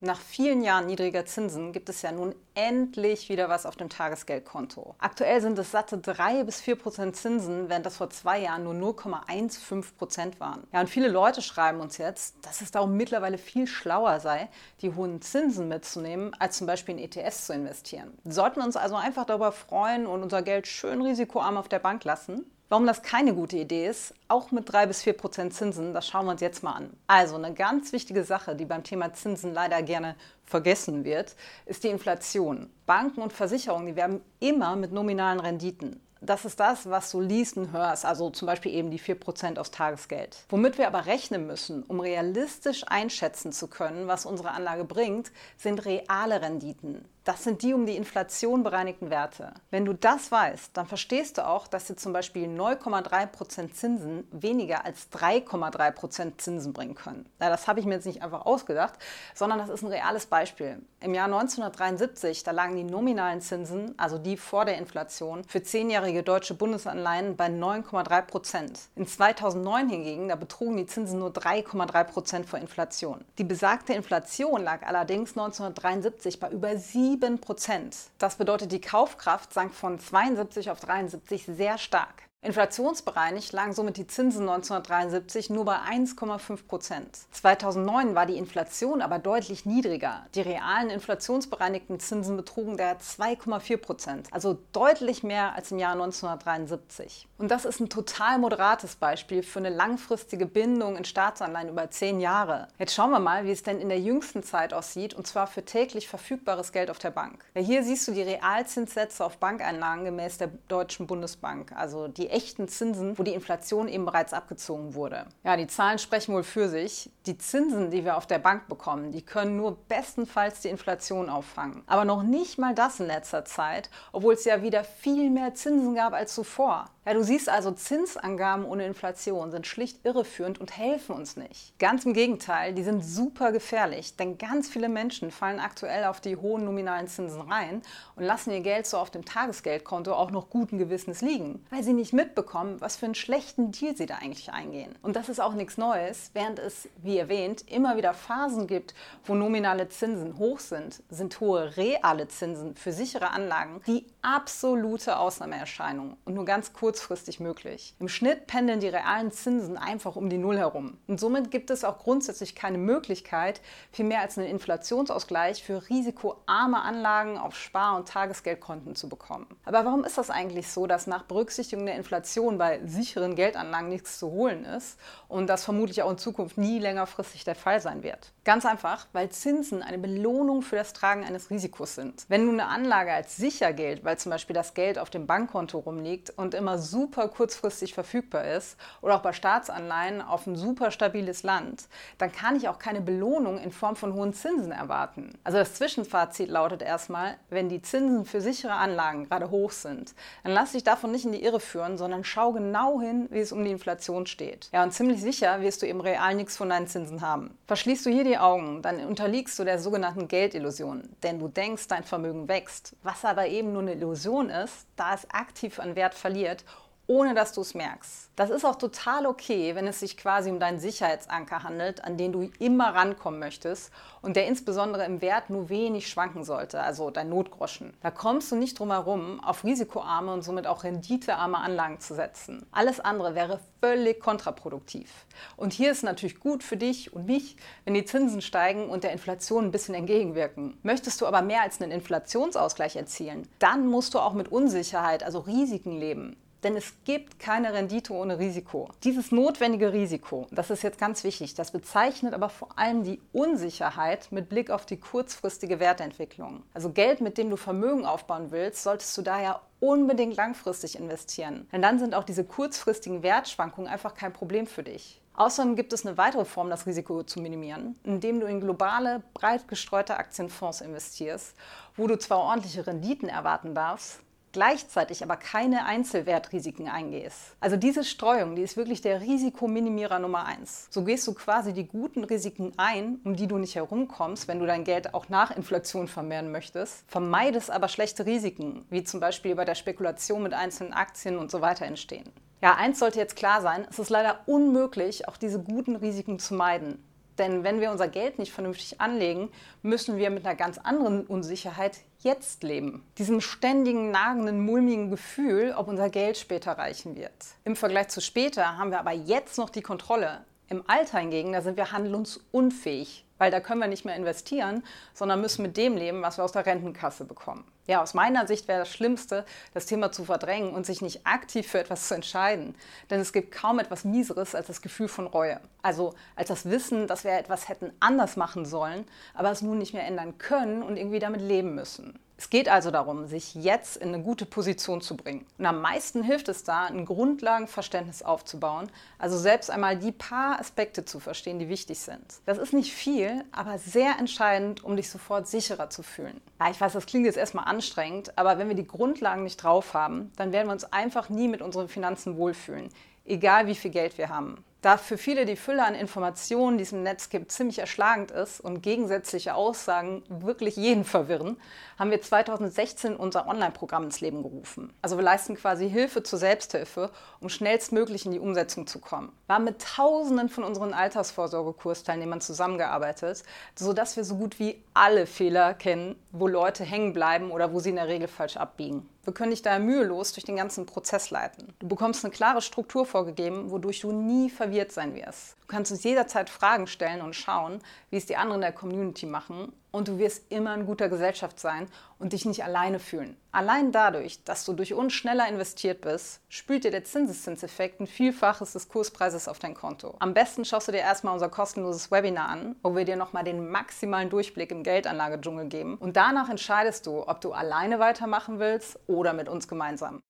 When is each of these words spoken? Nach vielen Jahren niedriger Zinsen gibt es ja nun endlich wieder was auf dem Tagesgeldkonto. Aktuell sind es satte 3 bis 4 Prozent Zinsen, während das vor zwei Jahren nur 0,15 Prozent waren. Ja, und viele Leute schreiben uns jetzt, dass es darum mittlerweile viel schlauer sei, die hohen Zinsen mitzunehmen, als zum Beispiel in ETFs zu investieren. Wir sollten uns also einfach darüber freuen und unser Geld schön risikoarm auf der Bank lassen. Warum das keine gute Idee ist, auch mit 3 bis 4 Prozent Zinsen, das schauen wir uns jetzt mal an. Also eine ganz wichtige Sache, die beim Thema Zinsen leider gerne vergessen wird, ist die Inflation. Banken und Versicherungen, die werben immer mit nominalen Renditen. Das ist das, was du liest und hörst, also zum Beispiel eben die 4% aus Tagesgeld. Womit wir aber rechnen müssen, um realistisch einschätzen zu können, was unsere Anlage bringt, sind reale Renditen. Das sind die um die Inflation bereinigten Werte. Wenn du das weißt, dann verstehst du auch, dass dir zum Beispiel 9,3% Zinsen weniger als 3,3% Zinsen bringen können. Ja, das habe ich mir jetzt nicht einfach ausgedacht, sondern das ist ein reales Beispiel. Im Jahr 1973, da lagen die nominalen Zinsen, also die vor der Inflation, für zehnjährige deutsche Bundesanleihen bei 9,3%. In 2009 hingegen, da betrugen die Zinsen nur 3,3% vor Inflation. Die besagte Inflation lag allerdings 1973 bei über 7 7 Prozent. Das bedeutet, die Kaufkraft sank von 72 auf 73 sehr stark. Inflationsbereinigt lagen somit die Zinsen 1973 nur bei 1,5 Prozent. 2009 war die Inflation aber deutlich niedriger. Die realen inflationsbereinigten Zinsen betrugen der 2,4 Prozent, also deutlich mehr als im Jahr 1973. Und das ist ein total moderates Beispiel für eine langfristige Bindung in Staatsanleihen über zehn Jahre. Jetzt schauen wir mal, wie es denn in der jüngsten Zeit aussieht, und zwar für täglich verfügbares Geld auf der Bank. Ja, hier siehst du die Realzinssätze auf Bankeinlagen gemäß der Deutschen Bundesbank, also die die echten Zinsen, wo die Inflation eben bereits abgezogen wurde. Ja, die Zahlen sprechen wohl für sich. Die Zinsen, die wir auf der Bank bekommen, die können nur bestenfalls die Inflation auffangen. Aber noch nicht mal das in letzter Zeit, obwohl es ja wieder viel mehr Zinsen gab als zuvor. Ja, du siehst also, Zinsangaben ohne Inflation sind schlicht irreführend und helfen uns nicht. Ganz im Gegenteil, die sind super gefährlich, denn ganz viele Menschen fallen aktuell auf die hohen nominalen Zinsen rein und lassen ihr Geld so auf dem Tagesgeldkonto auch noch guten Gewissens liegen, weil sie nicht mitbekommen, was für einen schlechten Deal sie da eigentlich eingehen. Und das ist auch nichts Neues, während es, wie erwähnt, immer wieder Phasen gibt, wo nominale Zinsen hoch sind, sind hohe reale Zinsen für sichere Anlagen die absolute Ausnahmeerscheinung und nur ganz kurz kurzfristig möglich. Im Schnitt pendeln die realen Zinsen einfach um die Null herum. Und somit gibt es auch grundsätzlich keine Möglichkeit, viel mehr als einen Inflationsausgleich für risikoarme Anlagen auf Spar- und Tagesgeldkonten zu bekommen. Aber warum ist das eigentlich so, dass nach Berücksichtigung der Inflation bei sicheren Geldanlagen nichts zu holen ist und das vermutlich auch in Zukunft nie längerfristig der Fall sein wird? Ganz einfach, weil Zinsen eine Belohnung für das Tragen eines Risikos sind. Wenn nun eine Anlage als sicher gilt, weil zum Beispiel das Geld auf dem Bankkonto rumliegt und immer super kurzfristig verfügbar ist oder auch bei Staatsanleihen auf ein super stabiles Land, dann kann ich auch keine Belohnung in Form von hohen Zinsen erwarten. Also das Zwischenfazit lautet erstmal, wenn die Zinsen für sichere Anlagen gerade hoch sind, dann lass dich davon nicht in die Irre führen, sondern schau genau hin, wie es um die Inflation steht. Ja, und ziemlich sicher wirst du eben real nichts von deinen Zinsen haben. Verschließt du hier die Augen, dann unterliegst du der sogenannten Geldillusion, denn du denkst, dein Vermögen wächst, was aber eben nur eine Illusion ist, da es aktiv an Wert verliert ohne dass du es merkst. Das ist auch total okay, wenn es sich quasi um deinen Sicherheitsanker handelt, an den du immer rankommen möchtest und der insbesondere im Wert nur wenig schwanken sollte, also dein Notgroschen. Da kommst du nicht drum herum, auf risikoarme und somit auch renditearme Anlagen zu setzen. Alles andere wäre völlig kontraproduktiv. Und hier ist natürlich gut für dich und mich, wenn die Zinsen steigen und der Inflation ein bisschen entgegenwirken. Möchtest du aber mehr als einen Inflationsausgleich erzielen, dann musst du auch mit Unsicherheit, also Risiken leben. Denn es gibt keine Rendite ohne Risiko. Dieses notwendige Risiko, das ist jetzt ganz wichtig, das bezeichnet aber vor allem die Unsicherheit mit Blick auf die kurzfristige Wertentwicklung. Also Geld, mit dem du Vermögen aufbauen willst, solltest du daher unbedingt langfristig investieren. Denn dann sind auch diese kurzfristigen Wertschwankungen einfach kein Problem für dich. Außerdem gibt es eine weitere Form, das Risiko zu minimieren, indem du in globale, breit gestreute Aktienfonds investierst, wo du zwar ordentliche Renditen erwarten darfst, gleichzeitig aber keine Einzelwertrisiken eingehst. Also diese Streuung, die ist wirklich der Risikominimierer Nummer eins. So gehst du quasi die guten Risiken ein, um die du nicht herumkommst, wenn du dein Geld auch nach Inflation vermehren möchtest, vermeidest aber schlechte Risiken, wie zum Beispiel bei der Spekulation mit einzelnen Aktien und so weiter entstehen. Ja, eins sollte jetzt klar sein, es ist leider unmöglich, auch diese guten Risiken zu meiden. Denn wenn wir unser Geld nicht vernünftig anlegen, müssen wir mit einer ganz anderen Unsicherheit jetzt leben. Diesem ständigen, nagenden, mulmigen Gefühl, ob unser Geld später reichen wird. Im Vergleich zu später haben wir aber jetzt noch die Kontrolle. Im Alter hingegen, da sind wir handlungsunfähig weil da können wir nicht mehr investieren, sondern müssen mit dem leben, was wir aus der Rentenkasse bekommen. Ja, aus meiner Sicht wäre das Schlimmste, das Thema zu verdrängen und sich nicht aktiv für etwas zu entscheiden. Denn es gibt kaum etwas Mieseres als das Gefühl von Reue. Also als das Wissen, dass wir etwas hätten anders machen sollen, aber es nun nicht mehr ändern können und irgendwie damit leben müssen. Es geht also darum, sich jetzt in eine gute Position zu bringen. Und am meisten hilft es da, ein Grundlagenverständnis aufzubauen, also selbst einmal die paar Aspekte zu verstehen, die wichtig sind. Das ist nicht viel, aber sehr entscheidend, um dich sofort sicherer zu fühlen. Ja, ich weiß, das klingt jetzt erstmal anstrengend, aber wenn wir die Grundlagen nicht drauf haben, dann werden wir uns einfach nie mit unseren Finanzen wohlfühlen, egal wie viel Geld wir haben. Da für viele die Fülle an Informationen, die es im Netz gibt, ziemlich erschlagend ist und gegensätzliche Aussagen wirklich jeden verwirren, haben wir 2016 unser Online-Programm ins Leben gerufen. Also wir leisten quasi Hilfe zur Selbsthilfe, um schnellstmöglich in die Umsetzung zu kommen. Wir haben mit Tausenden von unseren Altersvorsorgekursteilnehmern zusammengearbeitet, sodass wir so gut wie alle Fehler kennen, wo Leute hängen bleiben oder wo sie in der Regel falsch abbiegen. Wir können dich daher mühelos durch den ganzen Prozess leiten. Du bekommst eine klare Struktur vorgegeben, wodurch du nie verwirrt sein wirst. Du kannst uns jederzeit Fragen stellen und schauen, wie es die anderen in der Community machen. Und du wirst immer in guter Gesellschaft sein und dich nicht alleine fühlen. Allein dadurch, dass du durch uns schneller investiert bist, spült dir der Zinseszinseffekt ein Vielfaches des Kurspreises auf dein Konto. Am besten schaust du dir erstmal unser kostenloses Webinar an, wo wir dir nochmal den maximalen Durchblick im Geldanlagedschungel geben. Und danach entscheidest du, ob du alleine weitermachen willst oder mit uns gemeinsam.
Nach 0.00 0.20
vielen 0.20 0.62
Jahren 0.62 0.86
niedriger 0.86 1.26
Zinsen 1.26 1.72
gibt 1.72 1.88
es 1.88 2.02
ja 2.02 2.12
nun 2.12 2.32
endlich 2.54 3.28
wieder 3.30 3.48
was 3.48 3.66
auf 3.66 3.74
dem 3.74 3.88
Tagesgeldkonto. 3.88 4.94
Aktuell 4.98 5.40
sind 5.40 5.58
es 5.58 5.72
satte 5.72 5.98
3 5.98 6.44
bis 6.44 6.60
4 6.60 6.76
Prozent 6.76 7.16
Zinsen, 7.16 7.68
während 7.68 7.84
das 7.84 7.96
vor 7.96 8.08
zwei 8.08 8.38
Jahren 8.38 8.62
nur 8.62 8.74
0,15 8.74 9.96
Prozent 9.98 10.38
waren. 10.38 10.68
Ja, 10.72 10.78
und 10.78 10.88
viele 10.88 11.08
Leute 11.08 11.42
schreiben 11.42 11.80
uns 11.80 11.98
jetzt, 11.98 12.36
dass 12.42 12.60
es 12.60 12.70
darum 12.70 12.96
mittlerweile 12.96 13.38
viel 13.38 13.66
schlauer 13.66 14.20
sei, 14.20 14.48
die 14.82 14.94
hohen 14.94 15.20
Zinsen 15.20 15.66
mitzunehmen, 15.66 16.32
als 16.38 16.58
zum 16.58 16.68
Beispiel 16.68 16.96
in 16.96 17.02
ETFs 17.02 17.46
zu 17.46 17.52
investieren. 17.52 18.16
Wir 18.22 18.34
sollten 18.34 18.60
uns 18.60 18.76
also 18.76 18.94
einfach 18.94 19.24
darüber 19.24 19.50
freuen 19.50 20.06
und 20.06 20.22
unser 20.22 20.42
Geld 20.42 20.68
schön 20.68 21.02
risikoarm 21.02 21.56
auf 21.56 21.68
der 21.68 21.80
Bank 21.80 22.04
lassen. 22.04 22.46
Warum 22.70 22.86
das 22.86 23.02
keine 23.02 23.34
gute 23.34 23.56
Idee 23.56 23.88
ist, 23.88 24.12
auch 24.28 24.50
mit 24.50 24.70
3 24.70 24.88
bis 24.88 25.02
4 25.02 25.14
Prozent 25.14 25.54
Zinsen, 25.54 25.94
das 25.94 26.06
schauen 26.06 26.26
wir 26.26 26.32
uns 26.32 26.42
jetzt 26.42 26.62
mal 26.62 26.72
an. 26.72 26.90
Also 27.06 27.36
eine 27.36 27.54
ganz 27.54 27.92
wichtige 27.94 28.24
Sache, 28.24 28.54
die 28.54 28.66
beim 28.66 28.84
Thema 28.84 29.14
Zinsen 29.14 29.54
leider 29.54 29.80
gerne 29.80 30.16
vergessen 30.44 31.02
wird, 31.06 31.34
ist 31.64 31.82
die 31.84 31.88
Inflation. 31.88 32.68
Banken 32.84 33.22
und 33.22 33.32
Versicherungen, 33.32 33.86
die 33.86 33.96
werben 33.96 34.20
immer 34.38 34.76
mit 34.76 34.92
nominalen 34.92 35.40
Renditen. 35.40 35.98
Das 36.20 36.44
ist 36.44 36.60
das, 36.60 36.90
was 36.90 37.10
du 37.10 37.22
liest 37.22 37.56
und 37.56 37.72
hörst, 37.72 38.04
also 38.04 38.28
zum 38.28 38.46
Beispiel 38.46 38.74
eben 38.74 38.90
die 38.90 39.00
4% 39.00 39.56
aus 39.56 39.70
Tagesgeld. 39.70 40.44
Womit 40.50 40.76
wir 40.76 40.88
aber 40.88 41.06
rechnen 41.06 41.46
müssen, 41.46 41.84
um 41.84 42.00
realistisch 42.00 42.84
einschätzen 42.86 43.50
zu 43.50 43.68
können, 43.68 44.08
was 44.08 44.26
unsere 44.26 44.50
Anlage 44.50 44.84
bringt, 44.84 45.30
sind 45.56 45.86
reale 45.86 46.42
Renditen. 46.42 47.06
Das 47.28 47.44
sind 47.44 47.60
die 47.60 47.74
um 47.74 47.84
die 47.84 47.94
Inflation 47.94 48.62
bereinigten 48.62 49.10
Werte. 49.10 49.52
Wenn 49.70 49.84
du 49.84 49.92
das 49.92 50.32
weißt, 50.32 50.74
dann 50.74 50.86
verstehst 50.86 51.36
du 51.36 51.46
auch, 51.46 51.66
dass 51.66 51.84
dir 51.84 51.94
zum 51.94 52.14
Beispiel 52.14 52.48
9,3% 52.48 53.70
Zinsen 53.74 54.26
weniger 54.30 54.86
als 54.86 55.12
3,3% 55.12 56.38
Zinsen 56.38 56.72
bringen 56.72 56.94
können. 56.94 57.26
Ja, 57.38 57.50
das 57.50 57.68
habe 57.68 57.80
ich 57.80 57.84
mir 57.84 57.96
jetzt 57.96 58.06
nicht 58.06 58.22
einfach 58.22 58.46
ausgedacht, 58.46 58.94
sondern 59.34 59.58
das 59.58 59.68
ist 59.68 59.82
ein 59.82 59.88
reales 59.88 60.24
Beispiel. 60.24 60.80
Im 61.00 61.12
Jahr 61.12 61.26
1973, 61.26 62.44
da 62.44 62.52
lagen 62.52 62.76
die 62.76 62.84
nominalen 62.84 63.42
Zinsen, 63.42 63.92
also 63.98 64.16
die 64.16 64.38
vor 64.38 64.64
der 64.64 64.78
Inflation, 64.78 65.44
für 65.44 65.62
zehnjährige 65.62 66.22
deutsche 66.22 66.54
Bundesanleihen 66.54 67.36
bei 67.36 67.48
9,3%. 67.48 68.88
In 68.96 69.06
2009 69.06 69.90
hingegen, 69.90 70.28
da 70.28 70.34
betrugen 70.34 70.78
die 70.78 70.86
Zinsen 70.86 71.18
nur 71.18 71.32
3,3% 71.32 72.46
vor 72.46 72.58
Inflation. 72.58 73.22
Die 73.36 73.44
besagte 73.44 73.92
Inflation 73.92 74.64
lag 74.64 74.82
allerdings 74.86 75.36
1973 75.36 76.40
bei 76.40 76.48
über 76.48 76.74
7 76.74 77.17
7 77.20 77.40
Prozent. 77.40 77.96
Das 78.18 78.36
bedeutet, 78.36 78.72
die 78.72 78.80
Kaufkraft 78.80 79.52
sank 79.52 79.74
von 79.74 79.98
72 79.98 80.70
auf 80.70 80.80
73 80.80 81.46
sehr 81.46 81.78
stark. 81.78 82.27
Inflationsbereinigt 82.40 83.52
lagen 83.52 83.72
somit 83.72 83.96
die 83.96 84.06
Zinsen 84.06 84.48
1973 84.48 85.50
nur 85.50 85.64
bei 85.64 85.74
1,5 85.74 86.68
Prozent. 86.68 87.18
2009 87.32 88.14
war 88.14 88.26
die 88.26 88.36
Inflation 88.36 89.02
aber 89.02 89.18
deutlich 89.18 89.66
niedriger. 89.66 90.24
Die 90.36 90.42
realen 90.42 90.88
inflationsbereinigten 90.88 91.98
Zinsen 91.98 92.36
betrugen 92.36 92.76
der 92.76 93.00
2,4 93.00 93.76
Prozent, 93.78 94.28
also 94.30 94.56
deutlich 94.72 95.24
mehr 95.24 95.56
als 95.56 95.72
im 95.72 95.80
Jahr 95.80 95.94
1973. 95.94 97.26
Und 97.38 97.50
das 97.50 97.64
ist 97.64 97.80
ein 97.80 97.88
total 97.88 98.38
moderates 98.38 98.94
Beispiel 98.94 99.42
für 99.42 99.58
eine 99.58 99.70
langfristige 99.70 100.46
Bindung 100.46 100.96
in 100.96 101.04
Staatsanleihen 101.04 101.68
über 101.68 101.90
zehn 101.90 102.20
Jahre. 102.20 102.68
Jetzt 102.78 102.94
schauen 102.94 103.10
wir 103.10 103.18
mal, 103.18 103.46
wie 103.46 103.52
es 103.52 103.64
denn 103.64 103.80
in 103.80 103.88
der 103.88 104.00
jüngsten 104.00 104.44
Zeit 104.44 104.72
aussieht, 104.72 105.12
und 105.12 105.26
zwar 105.26 105.48
für 105.48 105.64
täglich 105.64 106.08
verfügbares 106.08 106.70
Geld 106.70 106.88
auf 106.88 107.00
der 107.00 107.10
Bank. 107.10 107.44
Ja, 107.54 107.62
hier 107.62 107.82
siehst 107.82 108.06
du 108.06 108.12
die 108.12 108.22
Realzinssätze 108.22 109.24
auf 109.24 109.38
Bankeinlagen 109.38 110.04
gemäß 110.04 110.38
der 110.38 110.50
Deutschen 110.68 111.08
Bundesbank, 111.08 111.72
also 111.72 112.06
die 112.06 112.27
die 112.28 112.34
echten 112.34 112.68
Zinsen, 112.68 113.18
wo 113.18 113.22
die 113.22 113.32
Inflation 113.32 113.88
eben 113.88 114.04
bereits 114.04 114.32
abgezogen 114.32 114.94
wurde. 114.94 115.26
Ja, 115.44 115.56
die 115.56 115.66
Zahlen 115.66 115.98
sprechen 115.98 116.34
wohl 116.34 116.42
für 116.42 116.68
sich. 116.68 117.10
Die 117.26 117.38
Zinsen, 117.38 117.90
die 117.90 118.04
wir 118.04 118.16
auf 118.16 118.26
der 118.26 118.38
Bank 118.38 118.68
bekommen, 118.68 119.12
die 119.12 119.22
können 119.22 119.56
nur 119.56 119.76
bestenfalls 119.88 120.60
die 120.60 120.68
Inflation 120.68 121.30
auffangen. 121.30 121.82
Aber 121.86 122.04
noch 122.04 122.22
nicht 122.22 122.58
mal 122.58 122.74
das 122.74 123.00
in 123.00 123.06
letzter 123.06 123.44
Zeit, 123.44 123.88
obwohl 124.12 124.34
es 124.34 124.44
ja 124.44 124.62
wieder 124.62 124.84
viel 124.84 125.30
mehr 125.30 125.54
Zinsen 125.54 125.94
gab 125.94 126.12
als 126.12 126.34
zuvor. 126.34 126.90
Ja, 127.08 127.14
du 127.14 127.24
siehst 127.24 127.48
also, 127.48 127.70
Zinsangaben 127.70 128.66
ohne 128.66 128.84
Inflation 128.84 129.50
sind 129.50 129.66
schlicht 129.66 130.04
irreführend 130.04 130.60
und 130.60 130.76
helfen 130.76 131.14
uns 131.14 131.38
nicht. 131.38 131.72
Ganz 131.78 132.04
im 132.04 132.12
Gegenteil, 132.12 132.74
die 132.74 132.82
sind 132.82 133.02
super 133.02 133.50
gefährlich, 133.50 134.14
denn 134.16 134.36
ganz 134.36 134.68
viele 134.68 134.90
Menschen 134.90 135.30
fallen 135.30 135.58
aktuell 135.58 136.04
auf 136.04 136.20
die 136.20 136.36
hohen 136.36 136.66
nominalen 136.66 137.08
Zinsen 137.08 137.40
rein 137.40 137.80
und 138.14 138.24
lassen 138.24 138.50
ihr 138.50 138.60
Geld 138.60 138.86
so 138.86 138.98
auf 138.98 139.10
dem 139.10 139.24
Tagesgeldkonto 139.24 140.12
auch 140.12 140.30
noch 140.30 140.50
guten 140.50 140.76
Gewissens 140.76 141.22
liegen, 141.22 141.64
weil 141.70 141.82
sie 141.82 141.94
nicht 141.94 142.12
mitbekommen, 142.12 142.78
was 142.82 142.96
für 142.96 143.06
einen 143.06 143.14
schlechten 143.14 143.72
Deal 143.72 143.96
sie 143.96 144.04
da 144.04 144.16
eigentlich 144.16 144.52
eingehen. 144.52 144.94
Und 145.00 145.16
das 145.16 145.30
ist 145.30 145.40
auch 145.40 145.54
nichts 145.54 145.78
Neues, 145.78 146.32
während 146.34 146.58
es, 146.58 146.90
wie 146.98 147.16
erwähnt, 147.16 147.64
immer 147.70 147.96
wieder 147.96 148.12
Phasen 148.12 148.66
gibt, 148.66 148.92
wo 149.24 149.34
nominale 149.34 149.88
Zinsen 149.88 150.36
hoch 150.36 150.60
sind, 150.60 151.02
sind 151.08 151.40
hohe 151.40 151.74
reale 151.78 152.28
Zinsen 152.28 152.76
für 152.76 152.92
sichere 152.92 153.30
Anlagen 153.30 153.80
die 153.86 154.04
absolute 154.20 155.18
Ausnahmeerscheinung 155.18 156.18
und 156.26 156.34
nur 156.34 156.44
ganz 156.44 156.74
kurz 156.74 156.97
kurzfristig 156.98 157.38
möglich. 157.38 157.94
Im 158.00 158.08
Schnitt 158.08 158.48
pendeln 158.48 158.80
die 158.80 158.88
realen 158.88 159.30
Zinsen 159.30 159.76
einfach 159.76 160.16
um 160.16 160.28
die 160.28 160.38
Null 160.38 160.58
herum. 160.58 160.98
Und 161.06 161.20
somit 161.20 161.52
gibt 161.52 161.70
es 161.70 161.84
auch 161.84 161.98
grundsätzlich 161.98 162.56
keine 162.56 162.78
Möglichkeit, 162.78 163.60
viel 163.92 164.04
mehr 164.04 164.20
als 164.20 164.36
einen 164.36 164.48
Inflationsausgleich 164.48 165.62
für 165.62 165.88
risikoarme 165.88 166.80
Anlagen 166.80 167.38
auf 167.38 167.56
Spar- 167.56 167.96
und 167.96 168.08
Tagesgeldkonten 168.08 168.96
zu 168.96 169.08
bekommen. 169.08 169.46
Aber 169.64 169.84
warum 169.84 170.04
ist 170.04 170.18
das 170.18 170.30
eigentlich 170.30 170.68
so, 170.68 170.88
dass 170.88 171.06
nach 171.06 171.22
Berücksichtigung 171.22 171.86
der 171.86 171.94
Inflation 171.94 172.58
bei 172.58 172.80
sicheren 172.84 173.36
Geldanlagen 173.36 173.88
nichts 173.88 174.18
zu 174.18 174.32
holen 174.32 174.64
ist 174.64 174.98
und 175.28 175.46
das 175.46 175.64
vermutlich 175.64 176.02
auch 176.02 176.10
in 176.10 176.18
Zukunft 176.18 176.58
nie 176.58 176.80
längerfristig 176.80 177.44
der 177.44 177.54
Fall 177.54 177.80
sein 177.80 178.02
wird? 178.02 178.32
Ganz 178.44 178.64
einfach, 178.66 179.06
weil 179.12 179.28
Zinsen 179.28 179.82
eine 179.82 179.98
Belohnung 179.98 180.62
für 180.62 180.76
das 180.76 180.94
Tragen 180.94 181.22
eines 181.22 181.50
Risikos 181.50 181.94
sind. 181.94 182.24
Wenn 182.28 182.46
nun 182.46 182.58
eine 182.58 182.70
Anlage 182.70 183.12
als 183.12 183.36
sicher 183.36 183.72
gilt, 183.72 184.04
weil 184.04 184.18
zum 184.18 184.30
Beispiel 184.30 184.54
das 184.54 184.74
Geld 184.74 184.98
auf 184.98 185.10
dem 185.10 185.26
Bankkonto 185.26 185.78
rumliegt 185.78 186.30
und 186.30 186.54
immer 186.54 186.78
super 186.90 187.28
kurzfristig 187.28 187.94
verfügbar 187.94 188.44
ist 188.44 188.76
oder 189.00 189.16
auch 189.16 189.22
bei 189.22 189.32
Staatsanleihen 189.32 190.22
auf 190.22 190.46
ein 190.46 190.56
super 190.56 190.90
stabiles 190.90 191.42
Land, 191.42 191.88
dann 192.18 192.32
kann 192.32 192.56
ich 192.56 192.68
auch 192.68 192.78
keine 192.78 193.00
Belohnung 193.00 193.58
in 193.58 193.72
Form 193.72 193.96
von 193.96 194.14
hohen 194.14 194.32
Zinsen 194.32 194.72
erwarten. 194.72 195.30
Also 195.44 195.58
das 195.58 195.74
Zwischenfazit 195.74 196.48
lautet 196.48 196.82
erstmal, 196.82 197.36
wenn 197.50 197.68
die 197.68 197.82
Zinsen 197.82 198.24
für 198.24 198.40
sichere 198.40 198.74
Anlagen 198.74 199.28
gerade 199.28 199.50
hoch 199.50 199.70
sind, 199.70 200.14
dann 200.42 200.52
lass 200.52 200.72
dich 200.72 200.84
davon 200.84 201.12
nicht 201.12 201.24
in 201.24 201.32
die 201.32 201.42
Irre 201.42 201.60
führen, 201.60 201.98
sondern 201.98 202.24
schau 202.24 202.52
genau 202.52 203.00
hin, 203.00 203.28
wie 203.30 203.40
es 203.40 203.52
um 203.52 203.64
die 203.64 203.70
Inflation 203.70 204.26
steht. 204.26 204.68
Ja, 204.72 204.82
und 204.82 204.92
ziemlich 204.92 205.20
sicher 205.20 205.60
wirst 205.60 205.82
du 205.82 205.86
eben 205.86 206.00
real 206.00 206.34
nichts 206.34 206.56
von 206.56 206.68
deinen 206.68 206.86
Zinsen 206.86 207.20
haben. 207.20 207.56
Verschließt 207.66 208.06
du 208.06 208.10
hier 208.10 208.24
die 208.24 208.38
Augen, 208.38 208.82
dann 208.82 209.04
unterliegst 209.04 209.58
du 209.58 209.64
der 209.64 209.78
sogenannten 209.78 210.28
Geldillusion, 210.28 211.08
denn 211.22 211.38
du 211.38 211.48
denkst, 211.48 211.88
dein 211.88 212.04
Vermögen 212.04 212.48
wächst, 212.48 212.96
was 213.02 213.24
aber 213.24 213.46
eben 213.46 213.72
nur 213.72 213.82
eine 213.82 213.92
Illusion 213.92 214.50
ist, 214.50 214.86
da 214.96 215.14
es 215.14 215.28
aktiv 215.30 215.78
an 215.78 215.96
Wert 215.96 216.14
verliert 216.14 216.64
ohne 217.08 217.32
dass 217.34 217.52
du 217.52 217.62
es 217.62 217.74
merkst. 217.74 218.30
Das 218.36 218.50
ist 218.50 218.66
auch 218.66 218.76
total 218.76 219.24
okay, 219.24 219.74
wenn 219.74 219.86
es 219.86 219.98
sich 219.98 220.18
quasi 220.18 220.50
um 220.50 220.60
deinen 220.60 220.78
Sicherheitsanker 220.78 221.62
handelt, 221.62 222.04
an 222.04 222.18
den 222.18 222.32
du 222.32 222.50
immer 222.58 222.94
rankommen 222.94 223.40
möchtest 223.40 223.90
und 224.20 224.36
der 224.36 224.46
insbesondere 224.46 225.06
im 225.06 225.22
Wert 225.22 225.48
nur 225.48 225.70
wenig 225.70 226.08
schwanken 226.08 226.44
sollte, 226.44 226.80
also 226.80 227.10
dein 227.10 227.30
Notgroschen. 227.30 227.94
Da 228.02 228.10
kommst 228.10 228.52
du 228.52 228.56
nicht 228.56 228.78
drum 228.78 228.90
herum, 228.90 229.42
auf 229.42 229.64
risikoarme 229.64 230.34
und 230.34 230.42
somit 230.42 230.66
auch 230.66 230.84
renditearme 230.84 231.56
Anlagen 231.56 231.98
zu 231.98 232.14
setzen. 232.14 232.66
Alles 232.72 233.00
andere 233.00 233.34
wäre 233.34 233.58
völlig 233.80 234.20
kontraproduktiv. 234.20 235.10
Und 235.56 235.72
hier 235.72 235.90
ist 235.90 236.04
natürlich 236.04 236.38
gut 236.40 236.62
für 236.62 236.76
dich 236.76 237.14
und 237.14 237.24
mich, 237.24 237.56
wenn 237.86 237.94
die 237.94 238.04
Zinsen 238.04 238.42
steigen 238.42 238.90
und 238.90 239.02
der 239.02 239.12
Inflation 239.12 239.64
ein 239.64 239.72
bisschen 239.72 239.94
entgegenwirken. 239.94 240.76
Möchtest 240.82 241.22
du 241.22 241.26
aber 241.26 241.40
mehr 241.40 241.62
als 241.62 241.80
einen 241.80 241.90
Inflationsausgleich 241.90 242.96
erzielen, 242.96 243.48
dann 243.58 243.86
musst 243.86 244.12
du 244.12 244.18
auch 244.18 244.34
mit 244.34 244.52
Unsicherheit, 244.52 245.22
also 245.22 245.38
Risiken 245.38 245.98
leben. 245.98 246.36
Denn 246.64 246.76
es 246.76 246.92
gibt 247.04 247.38
keine 247.38 247.72
Rendite 247.72 248.12
ohne 248.12 248.38
Risiko. 248.38 248.88
Dieses 249.04 249.30
notwendige 249.30 249.92
Risiko, 249.92 250.48
das 250.50 250.70
ist 250.70 250.82
jetzt 250.82 250.98
ganz 250.98 251.22
wichtig, 251.22 251.54
das 251.54 251.70
bezeichnet 251.70 252.34
aber 252.34 252.48
vor 252.48 252.76
allem 252.76 253.04
die 253.04 253.20
Unsicherheit 253.32 254.32
mit 254.32 254.48
Blick 254.48 254.70
auf 254.70 254.84
die 254.84 254.98
kurzfristige 254.98 255.78
Wertentwicklung. 255.78 256.64
Also 256.74 256.90
Geld, 256.90 257.20
mit 257.20 257.38
dem 257.38 257.50
du 257.50 257.56
Vermögen 257.56 258.04
aufbauen 258.04 258.50
willst, 258.50 258.82
solltest 258.82 259.16
du 259.16 259.22
daher 259.22 259.60
unbedingt 259.78 260.36
langfristig 260.36 260.98
investieren. 260.98 261.68
Denn 261.72 261.82
dann 261.82 262.00
sind 262.00 262.14
auch 262.14 262.24
diese 262.24 262.44
kurzfristigen 262.44 263.22
Wertschwankungen 263.22 263.90
einfach 263.90 264.14
kein 264.14 264.32
Problem 264.32 264.66
für 264.66 264.82
dich. 264.82 265.20
Außerdem 265.38 265.76
gibt 265.76 265.92
es 265.92 266.04
eine 266.04 266.18
weitere 266.18 266.44
Form, 266.44 266.68
das 266.68 266.86
Risiko 266.86 267.22
zu 267.22 267.40
minimieren, 267.40 267.94
indem 268.02 268.40
du 268.40 268.48
in 268.48 268.60
globale, 268.60 269.22
breit 269.34 269.68
gestreute 269.68 270.16
Aktienfonds 270.16 270.80
investierst, 270.80 271.54
wo 271.94 272.08
du 272.08 272.18
zwar 272.18 272.38
ordentliche 272.38 272.84
Renditen 272.84 273.28
erwarten 273.28 273.72
darfst, 273.72 274.18
gleichzeitig 274.52 275.22
aber 275.22 275.36
keine 275.36 275.84
Einzelwertrisiken 275.86 276.88
eingehst. 276.88 277.56
Also 277.60 277.76
diese 277.76 278.04
Streuung, 278.04 278.56
die 278.56 278.62
ist 278.62 278.76
wirklich 278.76 279.00
der 279.00 279.20
Risikominimierer 279.20 280.18
Nummer 280.18 280.46
eins. 280.46 280.88
So 280.90 281.04
gehst 281.04 281.26
du 281.26 281.34
quasi 281.34 281.72
die 281.72 281.86
guten 281.86 282.24
Risiken 282.24 282.72
ein, 282.76 283.20
um 283.24 283.36
die 283.36 283.46
du 283.46 283.58
nicht 283.58 283.74
herumkommst, 283.74 284.48
wenn 284.48 284.58
du 284.58 284.66
dein 284.66 284.84
Geld 284.84 285.14
auch 285.14 285.28
nach 285.28 285.50
Inflation 285.50 286.08
vermehren 286.08 286.52
möchtest, 286.52 287.04
vermeidest 287.08 287.70
aber 287.70 287.88
schlechte 287.88 288.26
Risiken, 288.26 288.84
wie 288.90 289.04
zum 289.04 289.20
Beispiel 289.20 289.54
bei 289.54 289.64
der 289.64 289.74
Spekulation 289.74 290.42
mit 290.42 290.54
einzelnen 290.54 290.92
Aktien 290.92 291.38
und 291.38 291.50
so 291.50 291.60
weiter 291.60 291.86
entstehen. 291.86 292.30
Ja, 292.60 292.74
eins 292.74 292.98
sollte 292.98 293.20
jetzt 293.20 293.36
klar 293.36 293.62
sein, 293.62 293.86
es 293.88 294.00
ist 294.00 294.10
leider 294.10 294.40
unmöglich, 294.46 295.28
auch 295.28 295.36
diese 295.36 295.60
guten 295.60 295.94
Risiken 295.94 296.40
zu 296.40 296.54
meiden. 296.54 297.04
Denn 297.38 297.64
wenn 297.64 297.80
wir 297.80 297.90
unser 297.90 298.08
Geld 298.08 298.38
nicht 298.38 298.52
vernünftig 298.52 299.00
anlegen, 299.00 299.50
müssen 299.82 300.16
wir 300.16 300.30
mit 300.30 300.44
einer 300.44 300.56
ganz 300.56 300.78
anderen 300.78 301.26
Unsicherheit 301.26 301.98
jetzt 302.20 302.62
leben. 302.62 303.04
Diesem 303.16 303.40
ständigen, 303.40 304.10
nagenden, 304.10 304.60
mulmigen 304.60 305.10
Gefühl, 305.10 305.74
ob 305.76 305.88
unser 305.88 306.10
Geld 306.10 306.36
später 306.36 306.72
reichen 306.72 307.16
wird. 307.16 307.32
Im 307.64 307.76
Vergleich 307.76 308.08
zu 308.08 308.20
später 308.20 308.76
haben 308.76 308.90
wir 308.90 308.98
aber 308.98 309.12
jetzt 309.12 309.58
noch 309.58 309.70
die 309.70 309.82
Kontrolle. 309.82 310.44
Im 310.68 310.82
Alter 310.86 311.18
hingegen, 311.18 311.52
da 311.52 311.62
sind 311.62 311.76
wir 311.76 311.92
handlungsunfähig 311.92 313.24
weil 313.38 313.50
da 313.50 313.60
können 313.60 313.80
wir 313.80 313.88
nicht 313.88 314.04
mehr 314.04 314.16
investieren, 314.16 314.82
sondern 315.14 315.40
müssen 315.40 315.62
mit 315.62 315.76
dem 315.76 315.96
leben, 315.96 316.22
was 316.22 316.36
wir 316.36 316.44
aus 316.44 316.52
der 316.52 316.66
Rentenkasse 316.66 317.24
bekommen. 317.24 317.64
Ja, 317.86 318.02
aus 318.02 318.12
meiner 318.12 318.46
Sicht 318.46 318.68
wäre 318.68 318.80
das 318.80 318.90
Schlimmste, 318.90 319.46
das 319.72 319.86
Thema 319.86 320.12
zu 320.12 320.26
verdrängen 320.26 320.74
und 320.74 320.84
sich 320.84 321.00
nicht 321.00 321.26
aktiv 321.26 321.66
für 321.66 321.78
etwas 321.78 322.06
zu 322.06 322.14
entscheiden. 322.14 322.74
Denn 323.08 323.18
es 323.18 323.32
gibt 323.32 323.50
kaum 323.50 323.78
etwas 323.78 324.04
Mieseres 324.04 324.54
als 324.54 324.66
das 324.66 324.82
Gefühl 324.82 325.08
von 325.08 325.26
Reue. 325.26 325.58
Also 325.80 326.14
als 326.36 326.48
das 326.48 326.66
Wissen, 326.66 327.06
dass 327.06 327.24
wir 327.24 327.32
etwas 327.32 327.68
hätten 327.70 327.92
anders 327.98 328.36
machen 328.36 328.66
sollen, 328.66 329.06
aber 329.32 329.50
es 329.50 329.62
nun 329.62 329.78
nicht 329.78 329.94
mehr 329.94 330.06
ändern 330.06 330.36
können 330.36 330.82
und 330.82 330.98
irgendwie 330.98 331.18
damit 331.18 331.40
leben 331.40 331.74
müssen. 331.74 332.18
Es 332.40 332.50
geht 332.50 332.68
also 332.68 332.92
darum, 332.92 333.26
sich 333.26 333.56
jetzt 333.56 333.96
in 333.96 334.14
eine 334.14 334.22
gute 334.22 334.46
Position 334.46 335.00
zu 335.00 335.16
bringen. 335.16 335.44
Und 335.58 335.66
am 335.66 335.82
meisten 335.82 336.22
hilft 336.22 336.48
es 336.48 336.62
da, 336.62 336.86
ein 336.86 337.04
Grundlagenverständnis 337.04 338.22
aufzubauen, 338.22 338.92
also 339.18 339.36
selbst 339.36 339.72
einmal 339.72 339.98
die 339.98 340.12
paar 340.12 340.60
Aspekte 340.60 341.04
zu 341.04 341.18
verstehen, 341.18 341.58
die 341.58 341.68
wichtig 341.68 341.98
sind. 341.98 342.22
Das 342.46 342.56
ist 342.56 342.72
nicht 342.72 342.92
viel, 342.92 343.44
aber 343.50 343.78
sehr 343.78 344.20
entscheidend, 344.20 344.84
um 344.84 344.94
dich 344.94 345.10
sofort 345.10 345.48
sicherer 345.48 345.90
zu 345.90 346.04
fühlen. 346.04 346.40
Ja, 346.60 346.70
ich 346.70 346.80
weiß, 346.80 346.92
das 346.92 347.06
klingt 347.06 347.26
jetzt 347.26 347.38
erstmal 347.38 347.64
anstrengend, 347.64 348.38
aber 348.38 348.56
wenn 348.56 348.68
wir 348.68 348.76
die 348.76 348.86
Grundlagen 348.86 349.42
nicht 349.42 349.56
drauf 349.56 349.94
haben, 349.94 350.30
dann 350.36 350.52
werden 350.52 350.68
wir 350.68 350.72
uns 350.72 350.84
einfach 350.84 351.28
nie 351.30 351.48
mit 351.48 351.60
unseren 351.60 351.88
Finanzen 351.88 352.36
wohlfühlen, 352.36 352.90
egal 353.28 353.66
wie 353.66 353.74
viel 353.74 353.90
Geld 353.90 354.18
wir 354.18 354.28
haben. 354.28 354.64
Da 354.80 354.96
für 354.96 355.18
viele 355.18 355.44
die 355.44 355.56
Fülle 355.56 355.84
an 355.84 355.96
Informationen, 355.96 356.78
die 356.78 356.84
es 356.84 356.92
im 356.92 357.02
Netz 357.02 357.30
gibt, 357.30 357.50
ziemlich 357.50 357.80
erschlagend 357.80 358.30
ist 358.30 358.60
und 358.60 358.80
gegensätzliche 358.80 359.56
Aussagen 359.56 360.22
wirklich 360.28 360.76
jeden 360.76 361.02
verwirren, 361.04 361.56
haben 361.98 362.12
wir 362.12 362.22
2016 362.22 363.16
unser 363.16 363.48
Online-Programm 363.48 364.04
ins 364.04 364.20
Leben 364.20 364.44
gerufen. 364.44 364.92
Also 365.02 365.16
wir 365.16 365.24
leisten 365.24 365.56
quasi 365.56 365.90
Hilfe 365.90 366.22
zur 366.22 366.38
Selbsthilfe, 366.38 367.10
um 367.40 367.48
schnellstmöglich 367.48 368.24
in 368.24 368.30
die 368.30 368.38
Umsetzung 368.38 368.86
zu 368.86 369.00
kommen. 369.00 369.32
Wir 369.46 369.56
haben 369.56 369.64
mit 369.64 369.82
Tausenden 369.82 370.48
von 370.48 370.62
unseren 370.62 370.94
Altersvorsorgekursteilnehmern 370.94 372.40
zusammengearbeitet, 372.40 373.42
sodass 373.74 374.16
wir 374.16 374.22
so 374.22 374.36
gut 374.36 374.60
wie 374.60 374.80
alle 374.94 375.26
Fehler 375.26 375.74
kennen, 375.74 376.14
wo 376.30 376.46
Leute 376.46 376.84
hängen 376.84 377.12
bleiben 377.12 377.50
oder 377.50 377.72
wo 377.72 377.80
sie 377.80 377.90
in 377.90 377.96
der 377.96 378.06
Regel 378.06 378.28
falsch 378.28 378.56
abbiegen. 378.56 379.08
Wir 379.28 379.34
können 379.34 379.50
dich 379.50 379.60
daher 379.60 379.78
mühelos 379.78 380.32
durch 380.32 380.44
den 380.44 380.56
ganzen 380.56 380.86
Prozess 380.86 381.28
leiten. 381.28 381.74
Du 381.80 381.86
bekommst 381.86 382.24
eine 382.24 382.32
klare 382.32 382.62
Struktur 382.62 383.04
vorgegeben, 383.04 383.70
wodurch 383.70 384.00
du 384.00 384.10
nie 384.10 384.48
verwirrt 384.48 384.90
sein 384.90 385.14
wirst. 385.14 385.54
Du 385.60 385.66
kannst 385.66 385.92
uns 385.92 386.02
jederzeit 386.02 386.48
Fragen 386.48 386.86
stellen 386.86 387.20
und 387.20 387.36
schauen, 387.36 387.82
wie 388.08 388.16
es 388.16 388.24
die 388.24 388.36
anderen 388.36 388.62
in 388.62 388.62
der 388.62 388.72
Community 388.72 389.26
machen. 389.26 389.74
Und 389.98 390.06
du 390.06 390.20
wirst 390.20 390.52
immer 390.52 390.76
in 390.76 390.86
guter 390.86 391.08
Gesellschaft 391.08 391.58
sein 391.58 391.88
und 392.20 392.32
dich 392.32 392.44
nicht 392.44 392.62
alleine 392.62 393.00
fühlen. 393.00 393.36
Allein 393.50 393.90
dadurch, 393.90 394.44
dass 394.44 394.64
du 394.64 394.72
durch 394.72 394.94
uns 394.94 395.12
schneller 395.12 395.48
investiert 395.48 396.02
bist, 396.02 396.40
spült 396.48 396.84
dir 396.84 396.92
der 396.92 397.02
Zinseszinseffekt 397.02 397.98
ein 397.98 398.06
Vielfaches 398.06 398.74
des 398.74 398.88
Kurspreises 398.88 399.48
auf 399.48 399.58
dein 399.58 399.74
Konto. 399.74 400.14
Am 400.20 400.34
besten 400.34 400.64
schaust 400.64 400.86
du 400.86 400.92
dir 400.92 400.98
erstmal 400.98 401.34
unser 401.34 401.48
kostenloses 401.48 402.12
Webinar 402.12 402.48
an, 402.48 402.76
wo 402.84 402.94
wir 402.94 403.04
dir 403.06 403.16
nochmal 403.16 403.42
den 403.42 403.72
maximalen 403.72 404.30
Durchblick 404.30 404.70
im 404.70 404.84
Geldanlagedschungel 404.84 405.66
geben. 405.66 405.96
Und 405.96 406.16
danach 406.16 406.48
entscheidest 406.48 407.04
du, 407.08 407.26
ob 407.26 407.40
du 407.40 407.50
alleine 407.50 407.98
weitermachen 407.98 408.60
willst 408.60 409.00
oder 409.08 409.32
mit 409.32 409.48
uns 409.48 409.66
gemeinsam. 409.66 410.22